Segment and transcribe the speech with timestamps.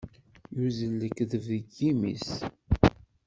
[0.57, 2.27] Yuzzel lekdeb deg yimi-s.